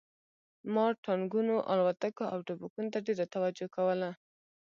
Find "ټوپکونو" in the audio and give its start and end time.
2.47-2.89